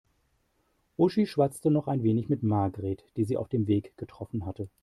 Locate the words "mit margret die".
2.27-3.23